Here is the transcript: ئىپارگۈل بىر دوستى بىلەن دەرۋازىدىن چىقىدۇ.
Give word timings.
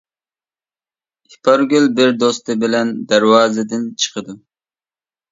ئىپارگۈل 1.33 1.83
بىر 1.99 2.13
دوستى 2.23 2.55
بىلەن 2.63 2.93
دەرۋازىدىن 3.11 3.85
چىقىدۇ. 4.05 4.35